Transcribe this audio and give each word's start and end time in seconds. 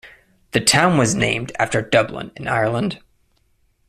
The 0.53 0.59
town 0.61 0.97
was 0.97 1.13
named 1.13 1.51
after 1.59 1.79
Dublin 1.83 2.31
in 2.35 2.47
Ireland. 2.47 3.01